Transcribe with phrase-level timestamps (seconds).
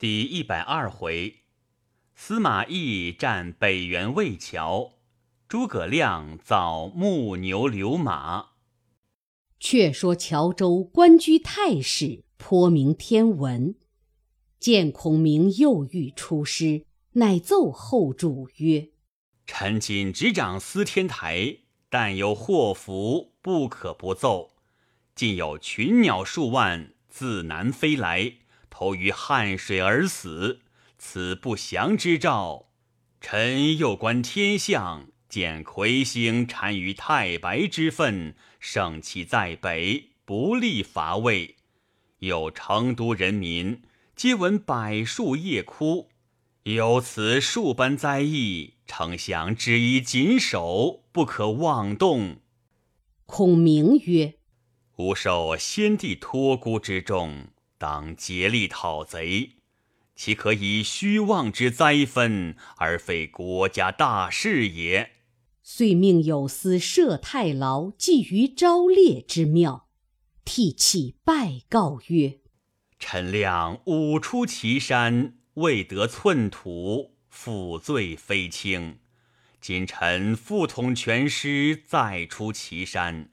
[0.00, 1.40] 第一百二回，
[2.14, 4.94] 司马懿战北原魏桥，
[5.46, 8.52] 诸葛亮造木牛流马。
[9.58, 13.74] 却说乔州官居太史，颇明天文。
[14.58, 18.92] 见孔明又欲出师，乃奏后主曰
[19.44, 21.58] ：“臣今执掌司天台，
[21.90, 24.52] 但有祸福，不可不奏。
[25.14, 28.38] 近有群鸟数万自南飞来。”
[28.70, 30.60] 投于汉水而死，
[30.96, 32.70] 此不祥之兆。
[33.20, 41.56] 臣又观天象，见魁星缠于太白之分，盛气在北，不利伐魏。
[42.20, 43.82] 有成都人民
[44.14, 46.08] 皆闻柏树叶枯，
[46.62, 52.40] 有此数般灾异，丞相只宜谨守，不可妄动。
[53.26, 54.34] 孔明曰
[54.96, 57.48] ：“吾受先帝托孤之重。”
[57.80, 59.52] 当竭力讨贼，
[60.14, 65.12] 岂可以虚妄之灾分而废国家大事也？
[65.62, 69.88] 遂命有司设太牢寄于昭烈之庙，
[70.44, 72.40] 涕泣拜告曰
[73.00, 78.98] ：“臣亮五出祁山，未得寸土，负罪非轻。
[79.58, 83.30] 今臣复统全师，再出祁山，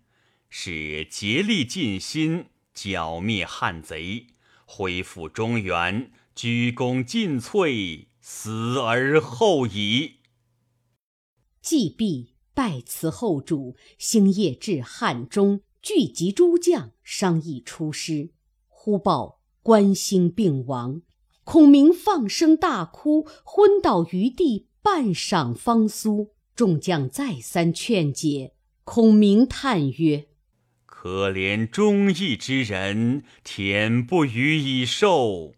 [0.49, 4.27] 是竭力尽心剿灭汉贼。”
[4.69, 10.17] 恢复中原，鞠躬尽瘁，死而后已。
[11.61, 18.31] 祭毕，拜辞后主，星夜至汉中，聚集诸将，商议出师。
[18.67, 21.01] 忽报关兴病亡，
[21.45, 26.33] 孔明放声大哭，昏倒于地，半晌方苏。
[26.53, 30.27] 众将再三劝解，孔明叹曰。
[30.99, 35.53] 可怜忠义之人，天不予以寿。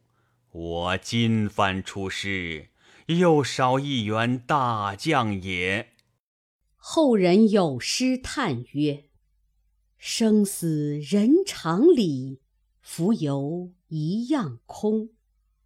[0.51, 2.67] 我今番出师，
[3.05, 5.93] 又少一员大将也。
[6.75, 9.05] 后人有诗叹曰
[9.97, 12.41] ：“生死人常理，
[12.81, 15.11] 浮游一样空。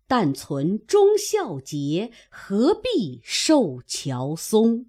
[0.05, 4.85] 但存忠孝节，何必受乔松？”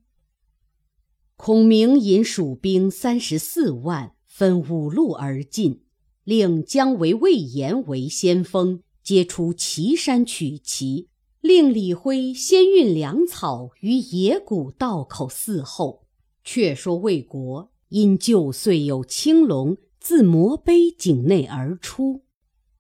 [1.37, 4.14] 孔明引蜀兵三十四万。
[4.37, 5.83] 分五路而进，
[6.25, 11.06] 令姜维、魏延为先锋，皆出祁山取齐；
[11.41, 16.09] 令李辉先运粮草于野谷道口伺候。
[16.43, 22.25] 却说魏国因旧岁有青龙自摩碑井内而出，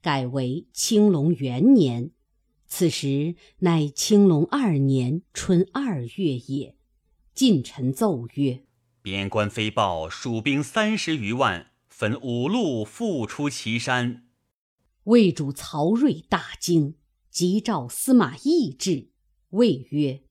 [0.02, 2.10] 改为青龙元年。
[2.66, 6.74] 此时乃青龙二年春二月也。
[7.32, 8.63] 近臣奏曰。
[9.04, 14.28] 边关飞报，蜀兵三十余万，分五路复出祁山。
[15.02, 16.94] 魏主曹睿大惊，
[17.30, 19.10] 急召司马懿至，
[19.50, 20.22] 谓曰：“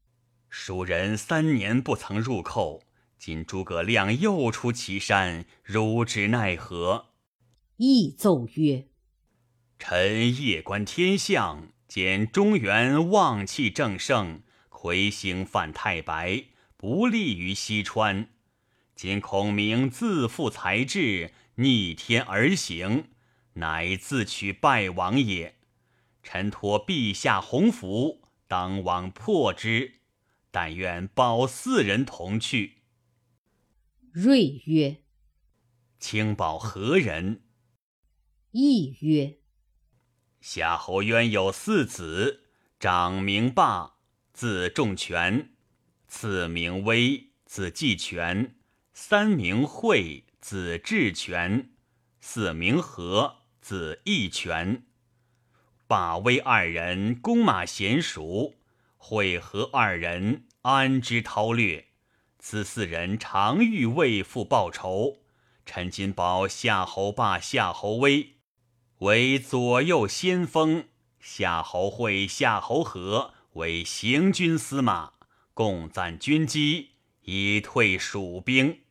[0.50, 2.81] 蜀人三年不曾入寇，
[3.19, 7.09] 今诸葛亮又出祁山，如之奈何？”
[7.78, 8.88] 懿奏曰
[9.78, 16.45] ：“臣夜观天象，见中原旺气正盛，魁星犯太白，
[16.75, 18.29] 不利于西川。”
[18.95, 23.09] 今孔明自负才智，逆天而行，
[23.53, 25.55] 乃自取败亡也。
[26.21, 29.99] 臣托陛下洪福，当往破之。
[30.51, 32.83] 但愿保四人同去。
[34.11, 34.97] 睿曰
[35.99, 37.41] ：“卿保何人？”
[38.53, 39.39] 懿曰
[40.39, 42.43] ：“夏侯渊有四子，
[42.79, 43.95] 长名霸，
[44.31, 45.49] 字仲权；
[46.07, 48.55] 次名威，字季全。
[48.95, 51.69] 三名惠，子智权；
[52.21, 54.83] 四名和，子义权。
[55.87, 58.53] 霸威二人弓马娴熟，
[58.97, 61.87] 惠和二人安之韬略。
[62.37, 65.17] 此四人常欲为父报仇。
[65.65, 68.35] 陈金宝夏侯霸、夏侯威
[68.99, 70.85] 为左右先锋，
[71.19, 75.13] 夏侯惠、夏侯和为行军司马，
[75.55, 76.91] 共赞军机，
[77.22, 78.81] 以退蜀兵。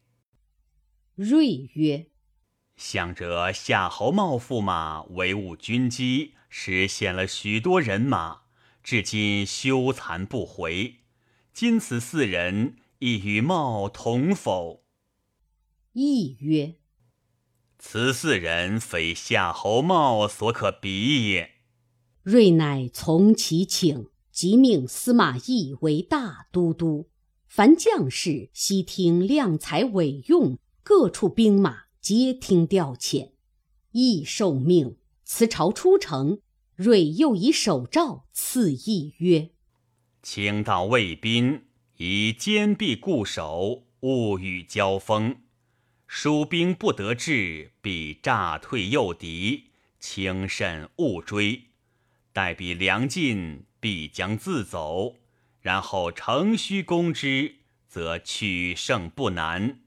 [1.16, 2.06] 睿曰
[2.74, 8.44] ：“向者夏侯茂驸马为务军机，失陷了许多人马，
[8.82, 11.00] 至今羞惭不回。
[11.52, 14.84] 今此四人亦与茂同否？”
[15.92, 16.76] 亦曰
[17.78, 21.50] ：“此四人非夏侯茂所可比也。”
[22.24, 27.10] 睿乃从其请，即命司马懿为大都督，
[27.46, 30.58] 凡将士悉听量才委用。
[30.84, 33.30] 各处兵马皆听调遣，
[33.92, 36.40] 亦受命辞朝出城，
[36.74, 39.50] 睿又以手诏赐意曰
[40.24, 41.66] ：“卿到卫兵，
[41.98, 45.36] 以坚壁固守，勿与交锋。
[46.08, 49.70] 蜀兵不得志，必诈退诱敌，
[50.00, 51.62] 轻慎勿追。
[52.32, 55.14] 待彼粮尽，必将自走。
[55.60, 59.81] 然后乘虚攻之，则取胜不难，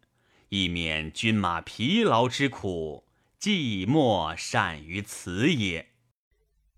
[0.55, 3.03] 以免军马疲劳之苦。
[3.41, 5.87] 寂寞善于此也。”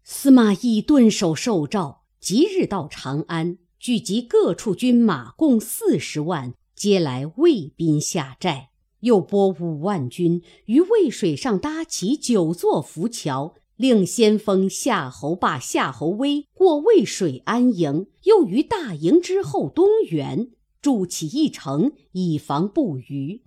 [0.03, 8.69] 司马懿顿首受诏，即日到长安，聚集各处军马，共四十万，皆来魏兵下寨。
[9.01, 20.49] 又拨五万军于渭水上搭起九座浮桥，令先锋夏侯霸、夏侯威过渭水安营，又于大营之后东援，
[20.81, 23.43] 筑起一城，以防不虞。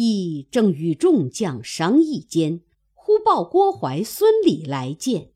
[0.00, 2.60] 懿正与众将商议间，
[2.94, 5.32] 忽报郭淮、孙礼来见。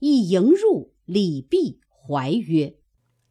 [0.00, 2.74] 一迎入，礼毕，怀曰：“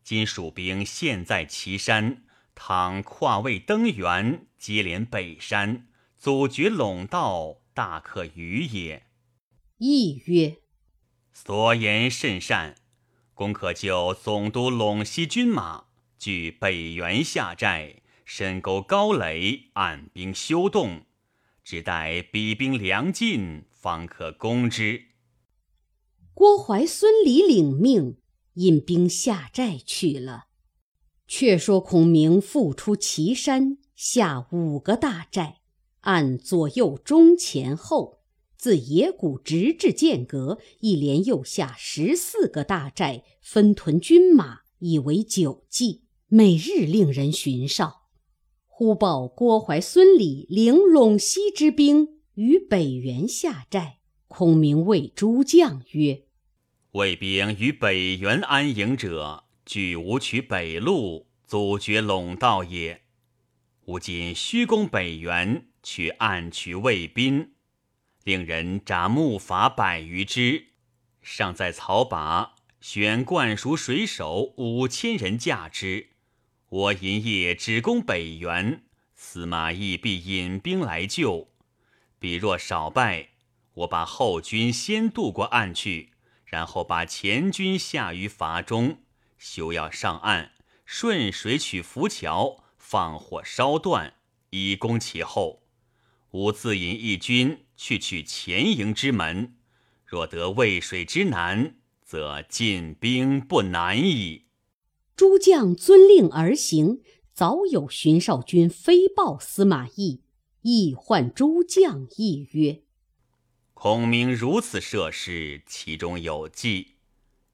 [0.05, 2.23] 今蜀兵现在岐山，
[2.55, 5.87] 倘跨渭登原，接连北山，
[6.17, 9.03] 阻绝陇道，大可虞也。”
[9.79, 10.59] 亦曰
[11.33, 12.75] ：“所言甚善，
[13.33, 15.87] 公可就总督陇西军马，
[16.17, 21.01] 据北原下寨，深沟高垒，按兵休动，
[21.63, 25.05] 只待彼兵粮尽，方可攻之。”
[26.35, 28.17] 郭淮、孙礼领命，
[28.53, 30.45] 引兵下寨去了。
[31.27, 35.61] 却说孔明复出岐山，下五个大寨，
[36.01, 38.19] 按左右中前后，
[38.55, 46.03] 自野谷直至剑阁，一连又下十四个大寨，分屯军马，以为久计。
[46.27, 47.98] 每日令人巡哨。
[48.79, 53.97] 忽报郭淮、孙礼领陇西之兵于北原下寨。
[54.29, 56.23] 孔明谓诸将曰：
[56.91, 63.01] 魏兵于北原安营者，据吴取北路，阻绝陇道也。
[63.83, 67.51] 吾今虚攻北原，却暗取魏兵，
[68.23, 70.67] 令人扎木筏百余只，
[71.21, 76.11] 尚在草靶，选灌熟水手五千人驾之。
[76.69, 78.83] 我营夜只攻北原，
[79.15, 81.49] 司马懿必引兵来救。
[82.19, 83.29] 彼若少败，
[83.73, 86.11] 我把后军先渡过岸去。
[86.45, 89.03] 然后把前军下于筏中，
[89.37, 90.51] 休要上岸，
[90.83, 94.15] 顺水取浮桥，放火烧断，
[94.49, 95.61] 以攻其后。
[96.31, 99.57] 吾自引一军去取前营之门，
[100.05, 104.45] 若得渭水之南，则进兵不难矣。
[105.19, 107.01] 诸将遵令而行。
[107.33, 110.21] 早有荀少君飞报司马懿，
[110.61, 112.83] 懿唤诸将议曰。
[113.73, 116.95] 孔明如此设事，其中有计。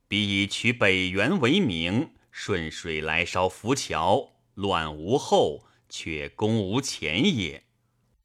[0.07, 7.63] 必以取北原为名，顺水来烧浮桥，乱无后，却攻无前也。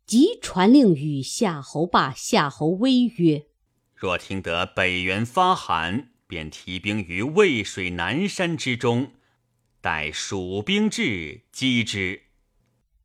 [0.05, 3.47] 即传令与夏侯霸、夏侯威曰
[3.97, 9.13] ：“若听得北原发寒，便提兵于渭水南山之中，
[9.81, 12.23] 待蜀兵至，击之。”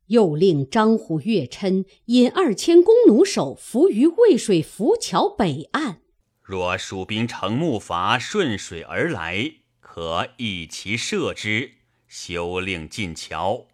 [0.08, 6.00] 又令张虎、岳琛引二千弓弩手伏于渭水浮桥北岸。
[6.42, 11.72] 若蜀兵乘木筏顺水而来，可一齐射之，
[12.06, 13.66] 休令进桥。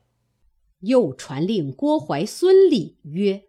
[0.81, 3.43] 又传令郭淮、孙礼曰：“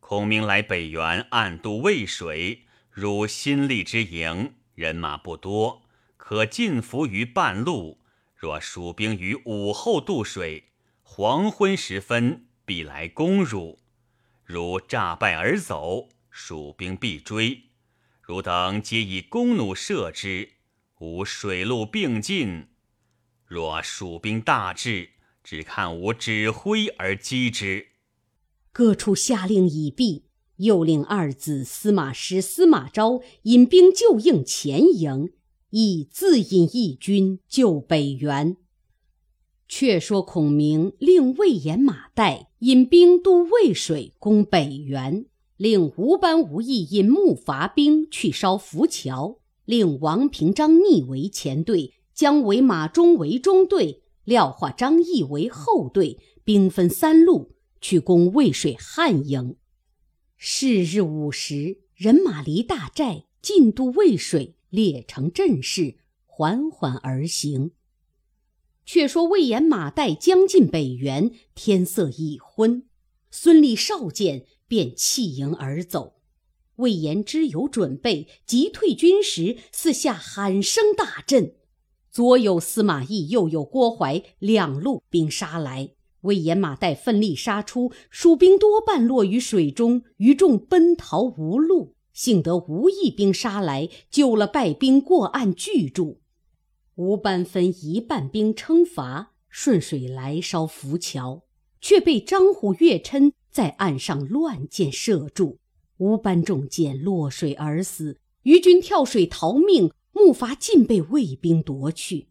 [0.00, 5.82] 孔明来北原，暗渡渭水，入新立之营，人马不多，
[6.16, 8.00] 可进伏于半路。
[8.42, 10.70] 若蜀兵于午后渡水。”
[11.14, 13.78] 黄昏时分，必来攻汝。
[14.42, 17.64] 如诈败而走，蜀兵必追。
[18.20, 20.54] 汝等皆以弓弩射之，
[20.98, 22.68] 吾水陆并进。
[23.44, 25.10] 若蜀兵大至，
[25.44, 27.88] 只看吾指挥而击之。
[28.72, 30.24] 各处下令已毕，
[30.56, 35.34] 又令二子司马师、司马昭引兵救应前营，
[35.72, 38.56] 亦自引义军救北原。
[39.66, 45.26] 却说孔明令魏延、马岱引兵渡渭水攻北原，
[45.56, 57.50] 令吴班、吴懿引木筏兵去烧浮桥，令王平、张逆为前队，姜维、马忠为中队，廖化、张翼为后队，兵分三路。
[57.84, 59.56] 去攻渭水汉营。
[60.36, 67.72] 是日午时，人马离大寨，进渡渭水，列成阵势，缓缓而行。
[68.86, 72.84] 却说魏延、马岱将近北原，天色已昏。
[73.30, 76.14] 孙立少见，便弃营而走。
[76.76, 81.54] 魏延知有准备，急退军时，四下喊声大震。
[82.10, 85.90] 左有司马懿，右有郭淮，两路兵杀来。
[86.22, 91.94] 魏延马岱奋力杀出，蜀兵多半落于水中，余众奔逃无路。
[92.12, 96.20] 幸得吴义兵杀来，救了败兵，过岸拒住。
[96.96, 101.44] 吴班分一半兵称伐，顺水来烧浮桥，
[101.80, 105.58] 却被张虎、岳琛在岸上乱箭射住。
[105.96, 112.28] 吴班中箭落水而死，余军跳水逃命，木筏尽被魏兵夺去。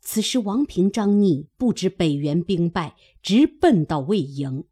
[0.00, 4.64] 此时王平、张逆不知北原兵败，直奔到魏营。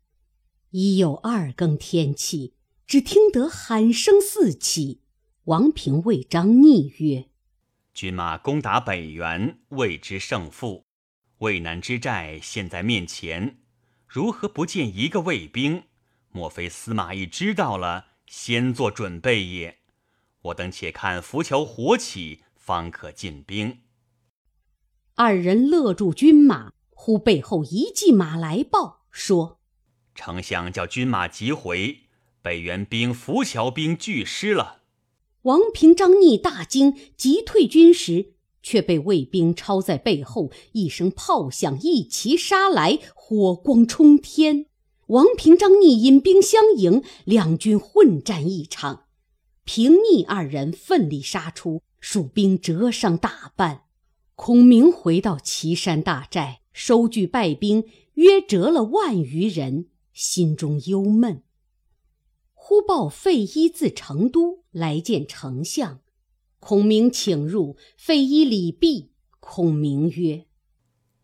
[0.70, 2.53] 已有二更天气，
[2.86, 5.00] 只听得喊声四起。
[5.44, 7.28] 王平谓张逆曰
[7.92, 10.86] ：“军马攻打北原，未知胜负。
[11.38, 13.58] 渭南之寨现在面前，
[14.06, 15.84] 如何不见一个卫兵？
[16.30, 19.80] 莫非司马懿知道了，先做准备也？
[20.42, 23.80] 我等且看浮桥火起，方可进兵。”
[25.16, 29.60] 二人勒住军马，忽背后一骑马来报说
[30.14, 32.03] ：“丞相叫军马急回，
[32.44, 34.82] 北原兵浮桥兵俱失了。”
[35.44, 44.66] 王平、张逆大惊，急退军时，却被魏兵抄在背后，一声炮响，一齐杀来，火光冲天。
[45.06, 49.04] 王平、张逆引兵相迎，两军混战一场。
[49.64, 53.84] 平、逆二人奋力杀出，蜀兵折伤大半。
[54.34, 57.84] 孔明回到岐山大寨，收据败兵，
[58.14, 61.42] 约折了万余人，心中忧闷。
[62.66, 66.00] 忽报费祎自成都来见丞相，
[66.60, 69.12] 孔明请入，费祎礼毕。
[69.38, 70.46] 孔明曰：“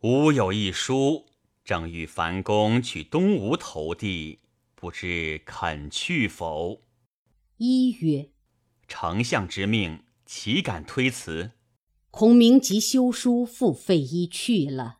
[0.05, 1.25] 吾有一书，
[1.65, 4.41] 正欲樊公去东吴投递，
[4.75, 6.83] 不知肯去否？”
[7.57, 8.29] 一曰
[8.87, 11.53] ：“丞相之命，岂敢推辞？”
[12.13, 14.99] 孔明即修书付费祎去了。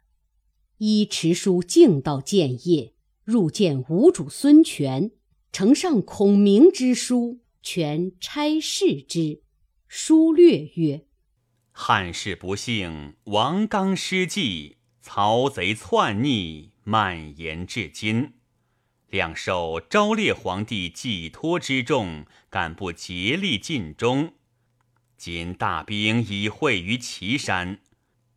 [0.79, 2.95] 祎持书径到建业，
[3.25, 5.11] 入见吴主孙权，
[5.53, 9.43] 呈上孔明之书，权差事之。
[9.89, 11.07] 书略曰
[11.73, 18.35] ：“汉室不幸，王纲失计，曹贼篡逆，蔓延至今。
[19.09, 24.35] 两受昭烈皇帝寄托之重，敢不竭力尽忠？”
[25.19, 27.81] 今大兵已会于岐山，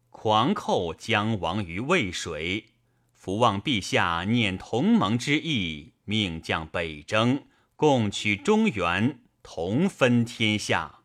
[0.10, 2.66] 狂寇将亡于渭水。
[3.14, 7.46] 伏望陛下念同盟之意，命将北征，
[7.76, 11.00] 共取中原，同分天下。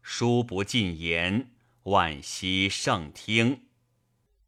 [0.00, 1.52] 书不尽言，
[1.84, 3.62] 万希圣听。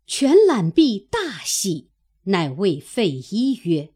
[0.06, 1.90] 全览毕，大喜，
[2.24, 3.90] 乃谓费祎曰：“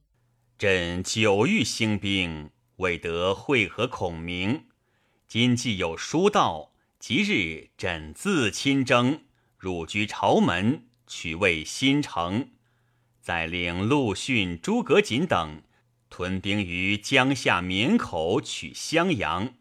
[0.58, 4.66] 朕久欲兴兵，未得会合孔明。”
[5.28, 9.24] 今既有书到，即日朕自亲征，
[9.58, 12.50] 入居朝门，取魏新城，
[13.20, 15.62] 再领陆逊、诸葛瑾等
[16.10, 19.54] 屯兵于江夏绵口，取襄阳；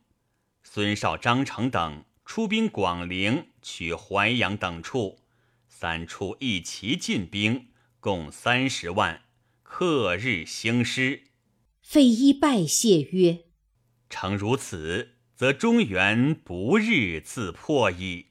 [0.64, 5.20] 孙绍、张成等出兵广陵，取淮阳等处，
[5.68, 7.68] 三处一齐进兵，
[8.00, 9.24] 共三十万，
[9.64, 11.24] 克日兴师。
[11.82, 13.46] 费祎拜谢曰
[14.10, 18.30] ：“诚如此。”则中原不日自破矣。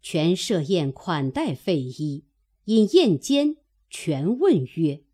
[0.00, 2.24] 权设宴款待费祎，
[2.64, 5.04] 饮宴间，权问曰：“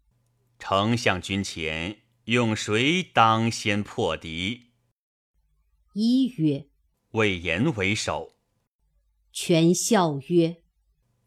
[0.59, 4.73] 丞相军前用谁当先破敌？”
[5.95, 6.67] 一曰
[7.13, 8.35] ：“魏延为首。”
[9.33, 10.63] 权笑曰：“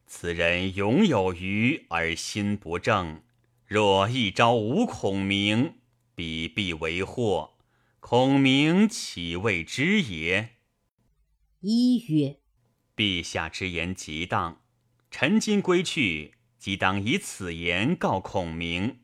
[0.05, 3.23] 此人勇有余而心不正，
[3.65, 5.75] 若一朝无孔明，
[6.15, 7.57] 彼必为祸。”
[8.01, 10.55] 孔明岂未知也？
[11.59, 12.39] 一曰
[12.97, 14.63] ：“陛下之言极当，
[15.11, 19.00] 臣今归去，即当以此言告孔明。”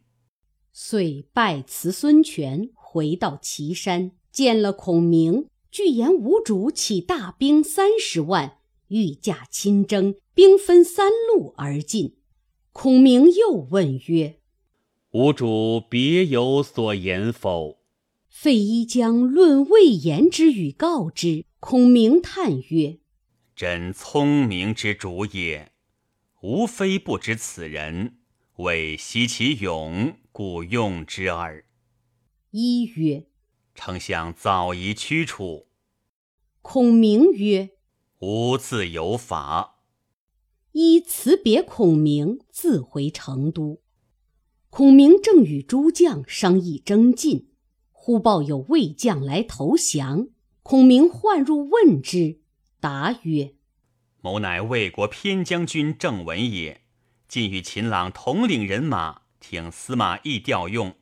[0.79, 12.17] 遂拜辞孙权，回到岐山，见了孔明，具言吴主起大兵三十万，御驾亲征，兵分三路而进。
[12.71, 14.37] 孔明又问曰
[15.13, 17.79] ：“吴主别有所言否？”
[18.29, 22.99] 费祎将论魏延之语告之，孔明叹曰
[23.57, 25.71] ：“朕聪明之主也，
[26.43, 28.17] 无非不知此人，
[28.57, 31.65] 为惜其勇，故用之耳。”
[32.53, 33.25] 一曰
[33.73, 35.65] ：“丞相早宜驱除。”
[36.61, 37.71] 孔明曰
[38.21, 39.79] ：“吾自有法。”
[40.73, 43.81] 一辞别孔明，自回成都。
[44.69, 47.49] 孔明正与诸将商议征进。
[47.91, 50.27] 忽报有魏将来投降。
[50.61, 52.41] 孔明唤入问之，
[52.79, 53.55] 答曰
[54.21, 56.83] ：“某乃魏国偏将军郑文也，
[57.27, 60.95] 今与秦朗统领人马，听司马懿调用。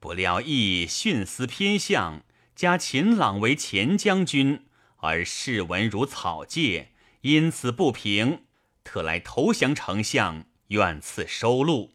[0.00, 2.24] 不料懿徇私偏向，
[2.56, 4.64] 加秦朗为前将军，
[4.96, 6.88] 而视闻如草芥，
[7.20, 8.40] 因此不平，
[8.82, 11.92] 特来投降丞相，愿赐收录。”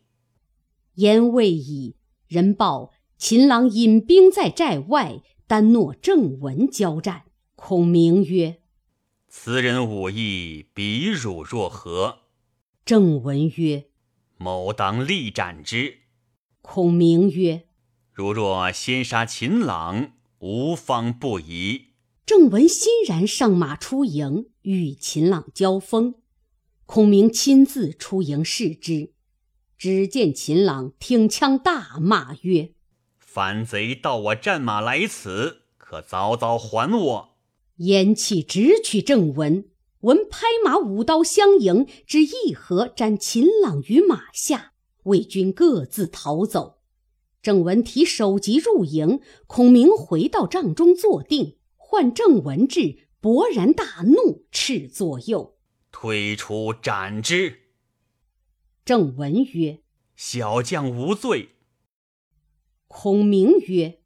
[0.96, 1.98] 言未已，
[2.30, 7.24] 人报秦朗引兵在寨外，单诺郑文交战。
[7.56, 8.62] 孔明曰
[9.28, 12.20] ：“此人武艺比汝若何？”
[12.86, 13.88] 郑文曰
[14.38, 16.00] ：“某当力斩之。”
[16.62, 17.68] 孔明曰
[18.12, 21.90] ：“如若先杀秦朗，无方不疑。”
[22.26, 26.16] 郑文欣然上马出营，与秦朗交锋。
[26.88, 29.12] 孔明亲自出营视之。
[29.78, 32.72] 只见秦朗挺枪大骂曰
[33.20, 37.38] ：“反贼盗我战马来此，可早早还我！”
[37.78, 39.66] 言气直取郑文，
[40.06, 44.74] 文拍马舞刀相迎，只一合斩秦朗于马下。
[45.06, 46.80] 魏军各自逃走。
[47.42, 55.58] 郑文提首级入营，孔明回到帐中坐定，唤郑文至，勃然大怒，斥左右
[55.92, 57.62] 推出斩之。
[58.84, 59.82] 郑文曰
[60.16, 61.56] ：“小将无罪。”
[62.88, 64.02] 孔明曰：“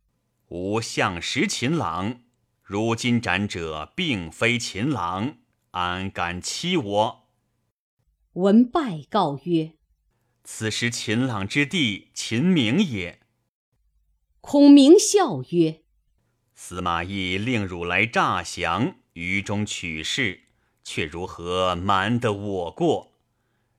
[0.47, 2.21] 吾相识秦朗，
[2.63, 5.39] 如今斩者并非秦朗，
[5.71, 7.23] 安敢欺我？”
[8.33, 9.73] 文拜告曰
[10.43, 13.19] ：“此时秦朗之弟秦明也。”
[14.41, 15.83] 孔明笑曰
[16.55, 20.43] ：“司马懿令汝来诈降，于中取势，
[20.83, 23.11] 却如何瞒得我过？”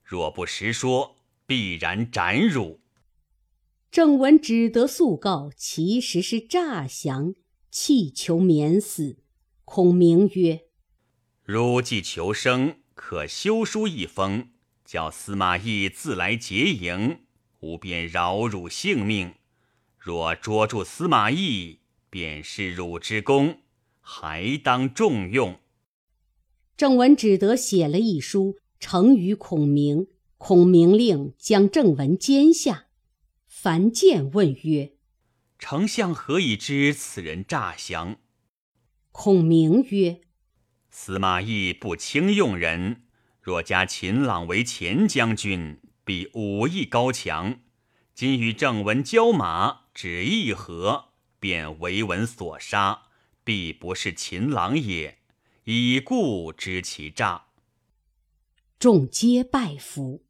[0.05, 1.17] 若不实说，
[1.47, 2.81] 必然斩汝。
[3.91, 7.35] 郑文只得速告，其实是诈降，
[7.71, 9.19] 气求免死。
[9.65, 10.67] 孔明曰
[11.53, 14.51] ：“汝既求生，可修书一封，
[14.85, 17.23] 叫司马懿自来结营，
[17.59, 19.35] 吾便饶汝性命。
[19.99, 23.63] 若捉住司马懿，便是汝之功，
[24.01, 25.59] 还当重用。”
[26.79, 28.57] 郑文只得写了一书。
[28.79, 30.07] 呈于孔明，
[30.39, 32.87] 孔明令将郑文监下。
[33.49, 34.93] 樊建问曰
[35.59, 38.21] ：“丞相何以知此人诈降？”
[39.11, 40.21] 孔明曰
[40.91, 43.03] ：“司马懿不轻用人，
[43.41, 47.61] 若加秦朗为前将军，必武艺高强。
[48.13, 53.05] 今与郑文交马，只一合，便为文所杀，
[53.45, 55.19] 必不是秦朗也。
[55.65, 57.47] 以故知其诈。”
[58.81, 60.25] 众皆拜服。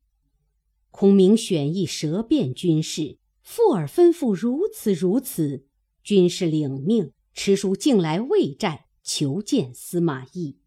[0.90, 5.66] 孔明选一舌辩军士，附耳吩咐如此如此。
[6.02, 10.60] 军士领命，持书径来魏战求见司马懿。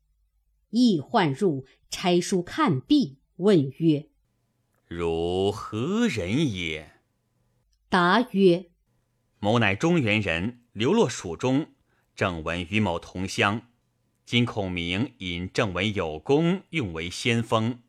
[0.72, 4.10] 懿唤入，差书看毕，问曰
[4.86, 7.00] ：“汝何人也？”
[7.88, 8.70] 答曰
[9.40, 11.68] ：“某乃中原人，流落蜀中。
[12.18, 13.70] 正文与某同乡。”
[14.28, 17.80] 今孔明引正文有功，用为先锋。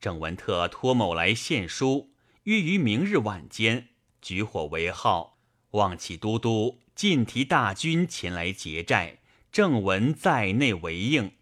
[0.00, 3.88] 正文特托某来献书，约于明日晚间
[4.22, 5.36] 举火为号，
[5.72, 9.18] 望其都督尽提大军前来劫寨。
[9.58, 11.32] 郑文在内为应。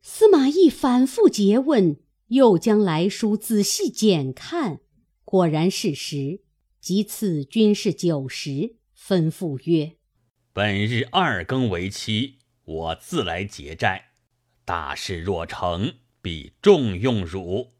[0.00, 4.80] 司马懿反复诘问，又将来书仔细检看，
[5.26, 6.40] 果然是实。
[6.80, 9.96] 即赐军士九十，吩咐曰
[10.54, 14.12] ：“本日二更为期。”我自来结寨，
[14.64, 17.74] 大事若成，必重用汝。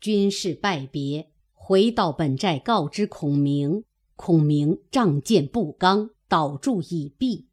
[0.00, 3.84] 军士拜别，回到本寨，告知孔明。
[4.16, 7.46] 孔明仗剑不刚，倒住已毕。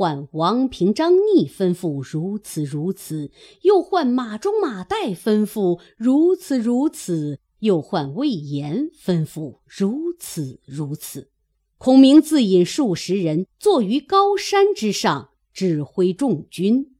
[0.00, 11.28] 唤王平、张逆，吩咐如此如此；又唤马忠、马岱，吩咐如此如此；又唤魏延，吩咐如此如此。
[11.76, 15.32] 孔明自引数十人，坐于高山之上。
[15.52, 16.94] 指挥众军。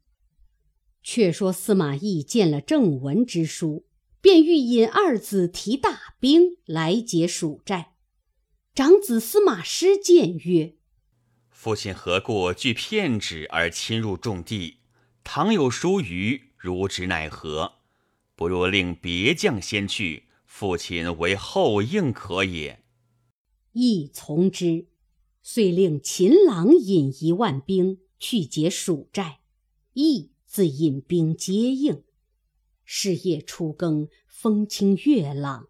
[1.02, 3.86] 却说司马懿见了郑文之书，
[4.20, 7.94] 便欲引二子提大兵来劫蜀寨。
[8.74, 10.74] 长子司马师谏曰
[11.62, 14.78] ：“父亲何故据骗旨而侵入重地？
[15.22, 17.74] 倘有疏虞，如之奈何？
[18.34, 22.82] 不若令别将先去，父亲为后应可也。”
[23.72, 24.86] 亦从之，
[25.42, 27.98] 遂令秦朗引一万兵。
[28.18, 29.40] 去劫蜀寨，
[29.92, 32.02] 亦自引兵接应。
[32.86, 35.68] 是夜初更，风清月朗，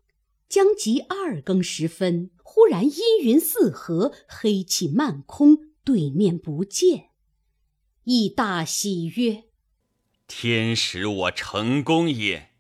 [0.49, 7.11] 将及二更时分，忽然阴云四合，黑气漫空，对面不见，
[8.05, 9.45] 亦大喜曰
[10.29, 12.51] ：“天使我成功也。”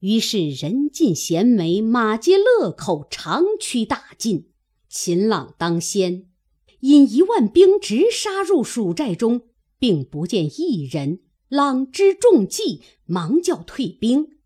[0.00, 4.50] 于是人尽衔枚，马皆乐口，长驱大进。
[4.88, 6.26] 秦朗当先，
[6.80, 9.42] 引一万兵直杀入蜀寨中，
[9.78, 11.20] 并不见一人。
[11.48, 14.38] 朗知中计，忙叫退兵。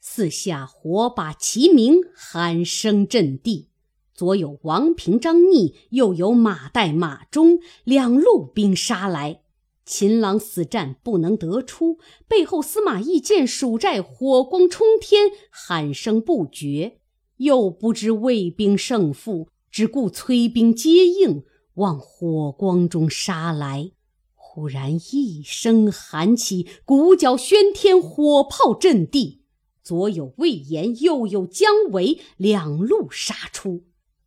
[0.00, 3.71] 四下火把齐鸣，喊声震地。
[4.14, 9.40] 左有王平、张逆，右有马岱、马忠，两路兵杀来。
[9.84, 11.98] 秦朗死战不能得出，
[12.28, 16.98] 背后司马懿见蜀寨火光冲天，喊声不绝，
[17.38, 21.42] 又不知魏兵胜负，只顾催兵接应，
[21.74, 23.90] 往火光中杀来。
[24.34, 29.40] 忽然一声喊起，鼓角喧天，火炮震地。
[29.82, 33.82] 左有魏延，右有姜维，两路杀出，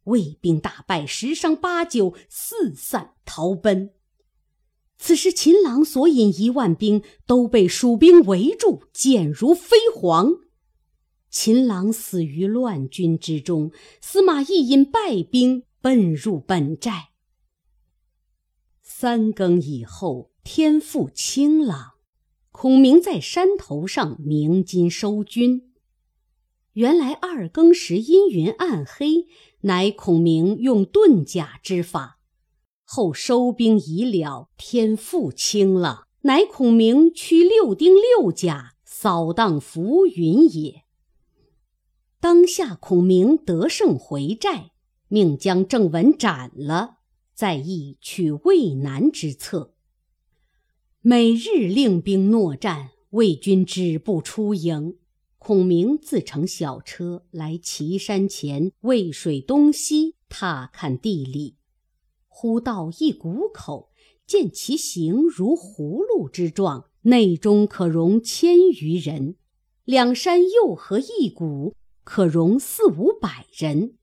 [0.05, 3.91] 魏兵大败，十伤八九，四散逃奔。
[4.97, 10.39] 此时，秦朗所引一万兵都被蜀兵围住，箭如飞蝗。
[11.29, 13.71] 秦朗死于乱军之中。
[13.99, 17.09] 司马懿引败兵奔入本寨。
[18.81, 21.95] 三更以后，天复清朗。
[22.51, 25.73] 孔明在山头上鸣金收军。
[26.71, 29.27] 原来二更时阴云暗黑，
[29.65, 32.19] 乃孔明用遁甲之法。
[32.83, 40.83] 后收兵已了，天复清了，乃孔明驱六丁六甲扫荡浮云也。
[42.19, 44.69] 当下孔明得胜回寨，
[45.07, 46.97] 命将郑文斩了，
[47.33, 49.73] 再议取渭南之策。
[51.01, 54.97] 每日令兵搦战，魏军止不出营。
[55.47, 61.57] 孔明自乘小车来岐山前渭水东西踏看地理。
[62.27, 63.91] 忽到一谷口，
[64.25, 69.35] 见其形如葫芦之状，内中可容千余人；
[69.83, 73.97] 两山又合一谷，可容四五百人。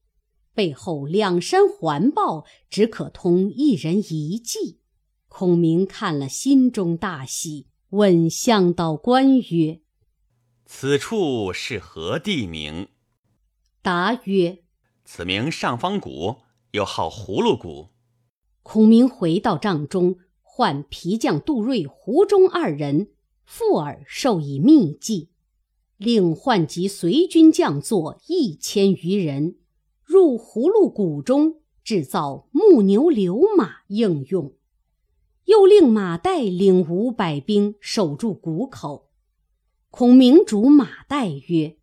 [0.55, 4.79] 背后两山环抱，只可通一人一骑。
[5.27, 9.81] 孔明看了，心中大喜，问向导官曰
[10.75, 12.89] ：“此处是何地名？”
[13.83, 14.65] 答曰
[15.05, 16.39] ：“此名上方谷，
[16.71, 17.91] 又号葫芦谷。”
[18.65, 23.11] 孔明回到帐中，唤皮匠杜瑞、胡忠二人，
[23.45, 25.29] 附耳授以秘计，
[25.99, 29.59] 令唤集随军将作一千余人，
[30.03, 34.55] 入葫芦谷中制造木牛流马应用。
[35.45, 39.12] 又令马岱领五百兵守住谷口。
[39.95, 41.77] 孔明主马岱曰：“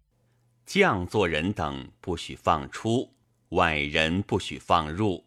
[0.65, 3.13] 将作人等不许放出，
[3.49, 5.25] 外人不许放入。”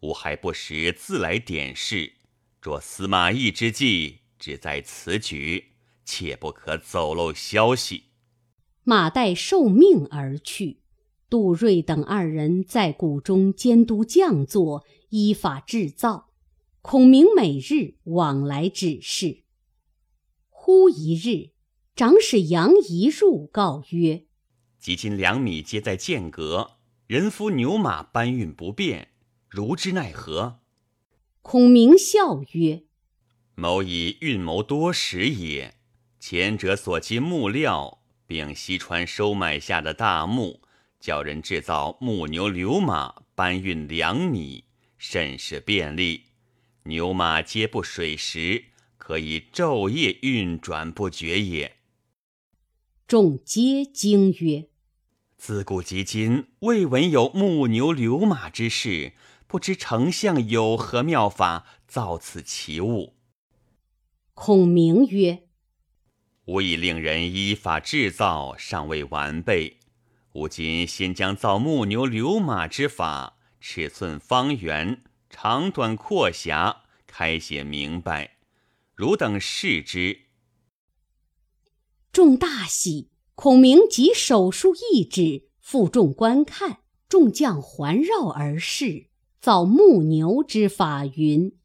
[0.00, 2.12] 吾还不时自来点事，
[2.60, 5.72] 着司马懿之计，只在此举，
[6.04, 8.04] 切不可走漏消息。
[8.84, 10.82] 马岱受命而去，
[11.30, 16.28] 杜瑞等二人在谷中监督将作，依法制造。
[16.82, 19.44] 孔明每日往来指示。
[20.50, 21.52] 忽一日，
[21.98, 24.22] 长史杨仪入告曰
[24.78, 26.76] ：“即今粮米皆在间隔，
[27.08, 29.08] 人夫牛马搬运不便。”
[29.50, 30.60] 如之奈何？
[31.42, 32.84] 孔明笑曰
[33.56, 35.74] ：“某以运谋多时也。
[36.20, 40.60] 前者所积木料，并西川收买下的大木，
[41.00, 44.62] 叫人制造木牛流马搬运粮米，
[44.98, 46.26] 甚是便利。
[46.84, 51.74] 牛马皆不水时，可以昼夜运转不绝也。”
[53.08, 54.68] 众皆惊曰
[55.38, 59.14] ：“自古及今，未闻有木牛流马之事。”
[59.48, 63.14] 不知丞相有何妙法造此奇物？
[64.34, 65.44] 孔明曰
[66.44, 69.78] ：“吾已令人依法制造，尚未完备。
[70.34, 78.36] 吾今先将造木牛流马之法，尺寸方圆、长短阔狭，开写明白。
[78.94, 80.24] 汝等视之。”
[82.18, 83.10] 众大喜。
[83.36, 86.80] 孔明即手书一纸，负众观看。
[87.08, 89.06] 众将环绕而视。
[89.40, 91.56] 造木牛之法云：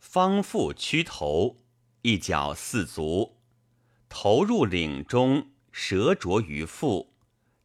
[0.00, 1.58] 方腹屈头，
[2.02, 3.36] 一脚四足，
[4.08, 7.12] 投入岭中，蛇着于腹，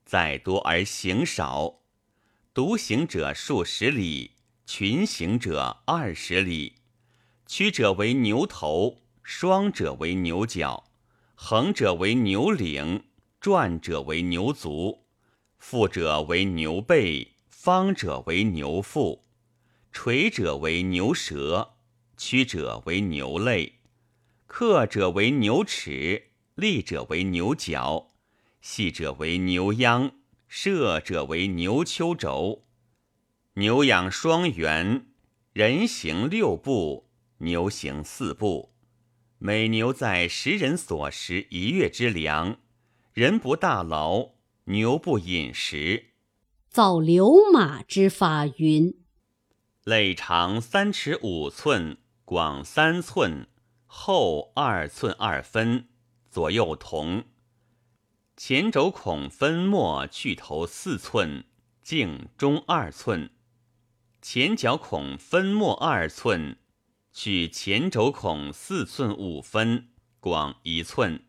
[0.06, 1.80] 载多而行少。
[2.54, 4.34] 独行者数十里，
[4.68, 6.76] 群行者二十里。
[7.48, 10.85] 曲者为牛头，双者为牛角，
[11.36, 13.04] 横者为牛领，
[13.40, 15.06] 转者为牛足，
[15.58, 17.32] 负者为牛背。
[17.66, 19.24] 方者为牛腹，
[19.92, 21.74] 垂者为牛舌，
[22.16, 23.80] 曲者为牛肋，
[24.46, 28.10] 刻者为牛齿，立者为牛角，
[28.62, 30.12] 细者为牛央，
[30.48, 32.66] 射者为牛丘轴。
[33.56, 35.08] 牛仰双圆，
[35.54, 38.75] 人行六步，牛行四步。
[39.46, 42.58] 每牛在十人所食一月之粮，
[43.14, 44.32] 人不大劳，
[44.64, 46.06] 牛不饮食。
[46.68, 48.92] 造流马之法云。
[49.84, 53.48] 肋长三尺五寸，广三寸，
[53.86, 55.90] 厚二寸二分，
[56.32, 57.26] 左右同。
[58.36, 61.46] 前轴孔分末去头四寸，
[61.84, 63.30] 径中二寸。
[64.24, 66.58] 前脚孔分末二寸，
[67.18, 69.88] 取前轴孔四寸五分，
[70.20, 71.24] 广一寸。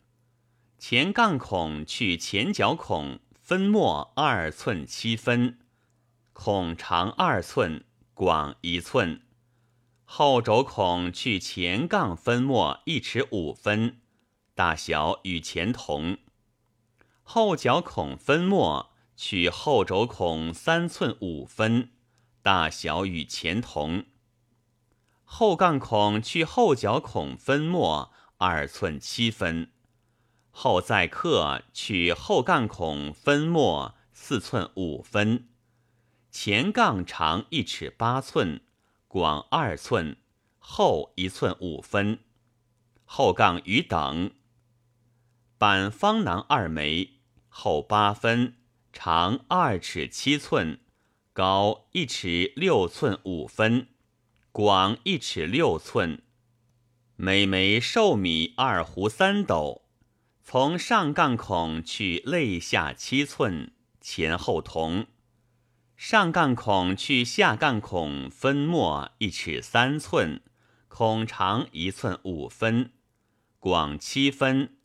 [0.81, 5.61] 前杠孔去前角孔分末二寸七分，
[6.33, 7.85] 孔长二寸。
[8.14, 9.22] 广一寸，
[10.05, 14.01] 后轴孔去前杠分末一尺五分，
[14.57, 16.18] 大小与前同。
[17.22, 21.90] 后角孔分末取后轴孔三寸五分，
[22.42, 24.07] 大小与前同。
[25.28, 29.70] 后杠孔去后脚孔分末二寸七分，
[30.50, 35.48] 后再刻取后杠孔分末四寸五分。
[36.30, 38.60] 前杠长一尺八寸，
[39.08, 40.16] 广二寸，
[40.58, 42.20] 厚一寸五分。
[43.04, 44.30] 后杠与等。
[45.58, 48.54] 板方囊二枚，厚八分，
[48.92, 50.78] 长二尺七寸，
[51.32, 53.88] 高一尺六寸五分，
[54.58, 56.22] 广一尺六寸。
[57.16, 59.82] 每枚寿米二斛三斗。
[60.42, 65.08] 从上杠孔去肋下七寸，前后同。
[65.94, 70.40] 上杠孔去下杠孔分末一尺三寸，
[70.88, 72.92] 孔长一寸五分，
[73.58, 74.78] 广七分，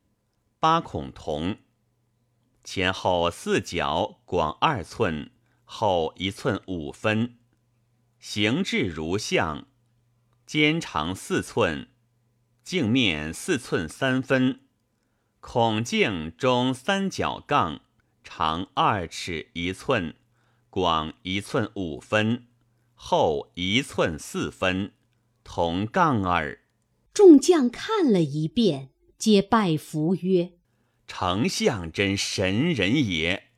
[0.60, 1.55] 八孔同。
[2.65, 5.31] 前后四角广二寸，
[5.63, 7.38] 厚一寸五分，
[8.21, 9.67] 形制如象。
[10.45, 11.88] 肩长四寸，
[12.63, 14.60] 镜面四寸三分，
[15.39, 17.81] 孔径中三角杠，
[18.23, 20.15] 长二尺一寸。
[20.69, 22.45] 广一寸五分，
[22.93, 24.93] 厚一寸四分，
[25.43, 26.60] 同杠耳。
[27.13, 30.53] 众将看了一遍，皆拜服曰
[31.07, 33.49] ：“丞相真神人也。”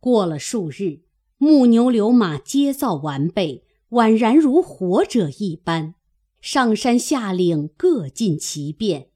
[0.00, 1.00] 过了数日，
[1.36, 3.63] 木牛流马皆造完备，
[3.94, 5.94] 宛然如活者一般。
[6.40, 9.08] 上山下岭，各尽其便。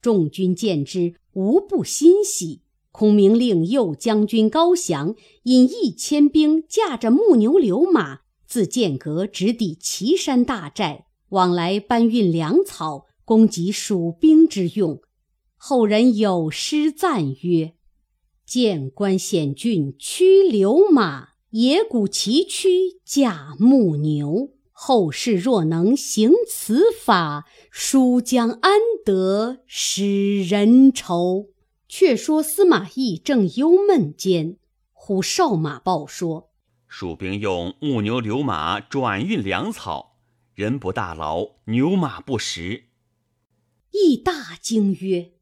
[0.00, 2.62] 众军见之，无不欣喜。
[2.90, 5.14] 孔明令右将军高翔
[5.44, 15.00] 引一千兵，驾着木牛流马，自剑阁直抵岐山大寨，往来搬运粮草，供给蜀兵之用。
[15.56, 17.74] 后人有诗赞曰
[18.44, 24.50] ：“见官险峻驱流马，野谷崎岖驾木牛。
[24.72, 31.50] 后世若能行此法，书将安得使人愁？”
[31.86, 34.56] 却说司马懿正忧闷间，
[34.92, 36.50] 忽哨马报说：
[36.88, 40.16] 蜀兵用木牛流马转运粮草，
[40.54, 42.84] 人不大劳，牛马不食。
[43.90, 45.32] 懿大惊曰：“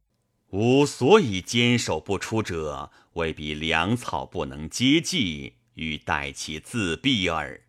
[0.50, 7.62] 吾所以坚守不出者，未必粮草不能接济，欲待其自毙耳。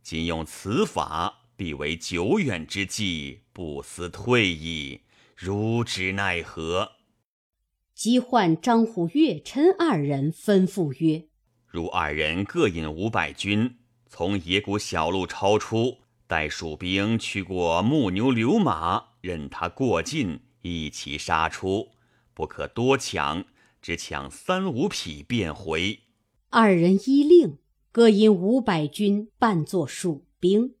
[0.00, 5.00] 今用此法，必为久远之计，不思退矣。
[5.34, 6.92] 如之奈何？”
[7.92, 11.24] 即唤张虎、岳琛二人，吩咐曰
[11.66, 15.98] ：“如二人各引五百军，从野谷小路超出，
[16.28, 21.88] 待蜀兵驱过木牛流马，任他过尽，一齐杀出，
[22.32, 23.44] 不可多抢，
[23.82, 25.98] 只抢三五匹便回。”
[26.58, 27.58] 二人依令，
[27.92, 30.72] 各引五百军扮作蜀兵，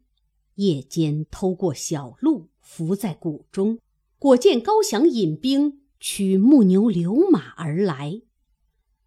[0.54, 3.78] 夜间偷过小路，伏在谷中，
[4.18, 5.82] 果见高翔引兵。
[6.00, 8.22] 取木牛流马而来，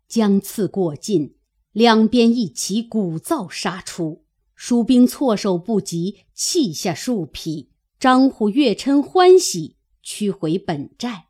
[0.08, 1.34] 将刺过尽，
[1.71, 7.71] 两边一齐鼓噪杀出，蜀兵措手不及，弃下数匹。
[7.99, 11.29] 张虎、岳琛欢喜，驱回本寨。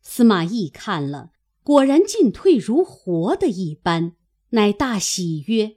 [0.00, 1.32] 司马懿看了，
[1.62, 4.16] 果然进退如活的一般，
[4.54, 5.76] 乃大喜曰：“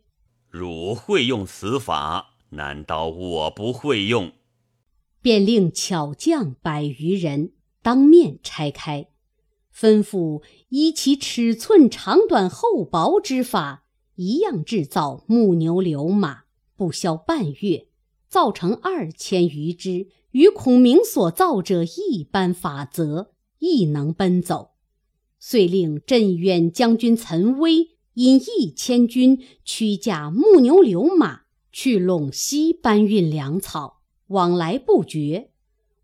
[0.51, 4.33] 汝会用此法，难道我不会用？”
[5.23, 7.53] 便令巧匠百余人。
[7.81, 9.09] 当面拆开，
[9.73, 13.85] 吩咐依其尺寸长短厚薄之法，
[14.15, 17.87] 一样制造木牛流马，不消半月，
[18.27, 24.71] 造成二千余只，与孔明所造者一般法则，亦能奔走。
[25.39, 35.51] 遂令镇远将军岑威引一千军驱驾木牛流马去陇西搬运粮草，往来不绝。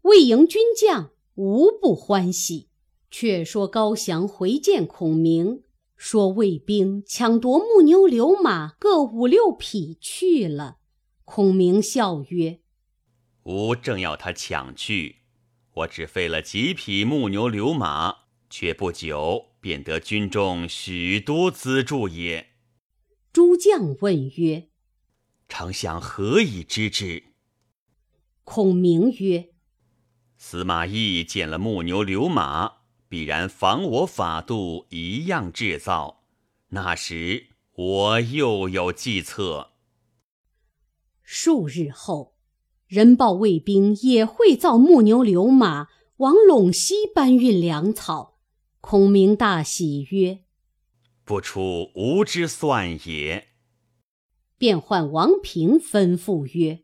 [0.04, 2.70] 魏营军将无不欢喜。
[3.10, 5.64] 却说高翔回见孔明，
[5.98, 10.78] 说魏兵抢夺木牛流马各五六匹去了。
[11.26, 12.62] 孔明笑曰
[13.44, 15.18] ：“吾正要他抢去，
[15.74, 18.16] 我只费了几匹木牛流马。”
[18.50, 22.50] 却不久，便得军中许多资助也。
[23.32, 24.70] 诸将问曰
[25.48, 27.24] ：“丞相何以知之？”
[28.44, 29.50] 孔明曰
[30.36, 36.24] ：“司马懿见了木牛流马，必然仿我法度一样制造。
[36.70, 39.74] 那时我又有计策。”
[41.24, 42.36] 数日后，
[42.88, 48.31] 人报魏兵也会造木牛流马，往陇西搬运粮草。
[48.82, 50.40] 孔明大喜曰
[51.24, 53.50] ：“不出吾之算也。”
[54.58, 56.82] 便唤王平吩咐曰：“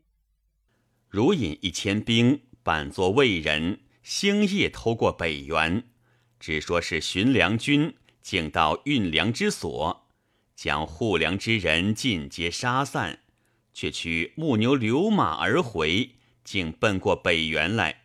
[1.10, 5.84] 如引一千兵，扮作魏人，星夜偷过北原，
[6.38, 10.08] 只说是寻粮军，竟到运粮之所，
[10.54, 13.24] 将护粮之人尽皆杀散，
[13.74, 16.12] 却取木牛流马而回，
[16.44, 18.02] 竟奔过北原来。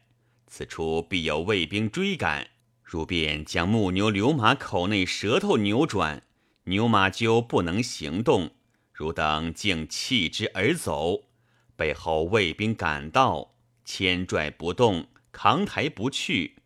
[0.48, 2.50] 此处必有魏兵追赶。”
[2.94, 6.22] 如便将木牛流马口内舌头扭转，
[6.66, 8.52] 牛马就不能行动。
[8.94, 11.24] 汝等竟弃之而走，
[11.76, 16.58] 背后卫兵赶到，牵拽不动，扛抬不去。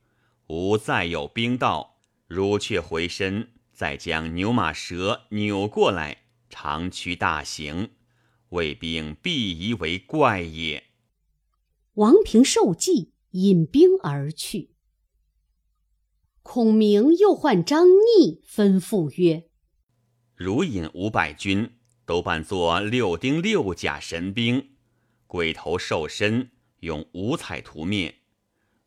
[0.47, 1.95] 吾再有兵到，
[2.27, 7.91] 汝却回身，再将牛马舌扭过来，长驱大行，
[8.49, 10.83] 卫兵必疑为怪也。
[11.93, 14.71] 王平受计，引兵而去。
[16.49, 19.49] 孔明又唤张逆，吩咐曰
[20.33, 21.71] ：“汝引五百军，
[22.05, 24.69] 都扮作六丁六甲神兵，
[25.27, 28.15] 鬼头兽身，用五彩涂面，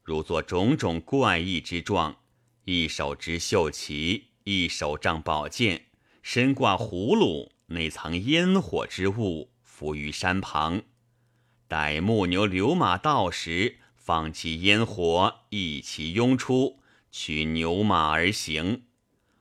[0.02, 2.16] 如作种种怪异之状。
[2.64, 5.82] 一手执绣旗，一手仗宝剑，
[6.22, 10.80] 身挂葫芦，内藏烟火之物，伏于山旁。
[11.68, 16.79] 待木牛流马到时，放起烟火，一齐拥出。”
[17.10, 18.84] 取牛马而行，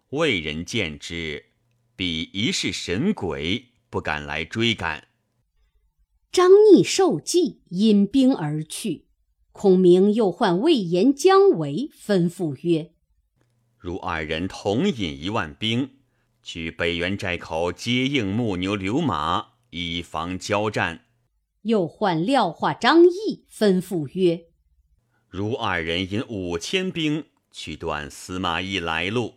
[0.09, 1.45] 魏人见之，
[1.95, 5.07] 彼疑是神鬼，不敢来追赶。
[6.31, 9.05] 张逆受计，引兵而去。
[9.51, 12.93] 孔明又唤魏延、姜维，吩咐曰
[13.77, 15.97] ：“如二人同引一万兵，
[16.41, 21.05] 去北原寨口接应木牛流马，以防交战。”
[21.63, 24.45] 又唤廖化、张翼，吩咐曰
[25.27, 27.25] ：“如二人引五千兵。”
[27.59, 29.33] 去断司马懿来路，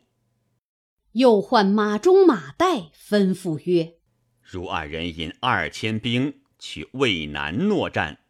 [1.11, 3.95] 又唤马忠、马岱，吩咐曰
[4.41, 8.21] ：“如二人引二千兵去渭南搦战。”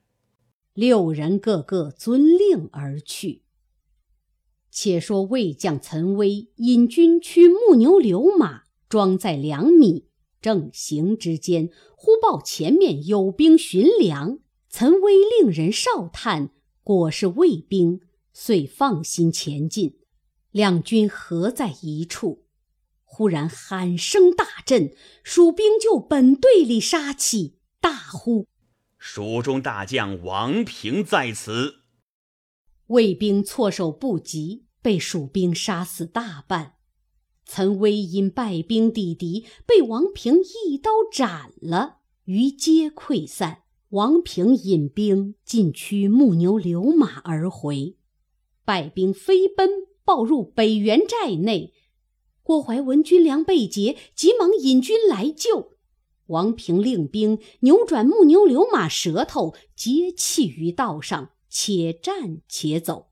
[0.73, 3.43] 六人个个遵令而去。
[4.71, 10.07] 且说魏将岑威引军驱木牛流马，装载粮米，
[10.41, 14.39] 正行之间，忽报前面有兵寻粮。
[14.71, 16.49] 岑威令人哨探，
[16.83, 18.01] 果是魏兵。
[18.33, 19.99] 遂放心前进，
[20.51, 22.45] 两军合在一处。
[23.05, 28.47] 忽然喊声大震，蜀兵就本队里杀起，大呼
[28.97, 31.75] ：“蜀中大将王平在此！”
[32.89, 36.77] 魏兵措手不及，被蜀兵杀死大半。
[37.45, 43.63] 岑威因败兵抵敌，被王平一刀斩了，余皆溃散。
[43.91, 47.99] 王平引兵进驱木牛流马而回。
[48.65, 51.73] 败兵飞奔，报入北原寨内。
[52.43, 55.73] 郭淮闻军粮被劫，急忙引军来救。
[56.27, 63.09] 王平令兵扭转木牛流马舌头，皆弃于道上，且战且走。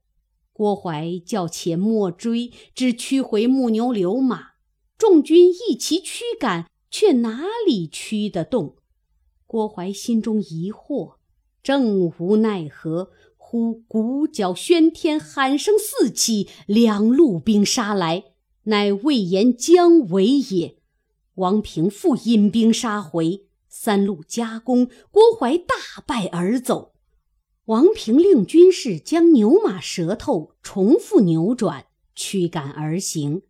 [0.52, 4.50] 郭淮叫且莫追，只驱回木牛流马。
[4.96, 8.76] 众军一齐驱赶，却哪里驱得动？
[9.46, 11.14] 郭淮心中疑惑，
[11.62, 13.10] 正无奈何。
[13.52, 18.26] 忽鼓角喧天，喊声四起，两路兵杀来，
[18.66, 20.76] 乃魏延、姜维也。
[21.34, 25.74] 王平复引兵杀回，三路夹攻，郭淮大
[26.06, 26.92] 败而走。
[27.64, 33.42] 王平令军士将牛马舌头重复扭转，驱赶而行。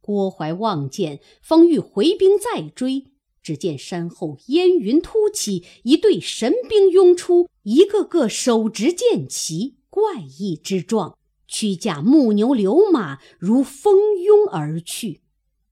[0.00, 3.08] 郭淮望见，方欲回兵再追，
[3.42, 7.48] 只见山后烟云突起，一队神兵拥出。
[7.64, 15.20] 一个个手执剑旗，怪异之状，驱驾木牛流马，如蜂拥而去。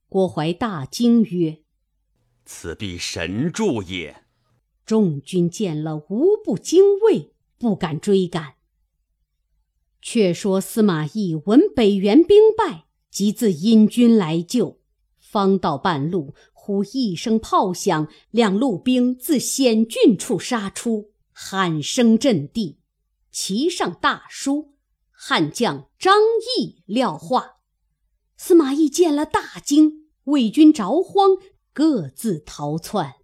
[0.08, 1.62] 郭淮大惊曰
[2.44, 4.24] ：“此必神助也。”
[4.84, 8.54] 众军见了，无不惊畏，不敢追赶。
[10.02, 14.80] 却说司马懿闻北元兵败，即自引军来救。
[15.18, 16.34] 方到半路，
[16.70, 22.78] 忽一声炮响，两路兵自险峻处杀出，喊声震地。
[23.32, 24.74] 旗上大书
[25.10, 26.14] “汉将张
[26.56, 27.56] 翼廖化”。
[28.38, 31.38] 司马懿见了，大惊，魏军着慌，
[31.72, 33.14] 各自逃窜。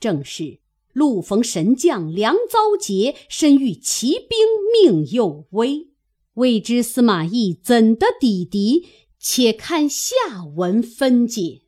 [0.00, 0.58] 正是。
[0.92, 4.38] 路逢神将粮遭劫，身遇奇兵
[4.72, 5.92] 命又危。
[6.34, 8.84] 未知司马懿怎的抵敌？
[9.20, 10.14] 且看下
[10.56, 11.65] 文分解。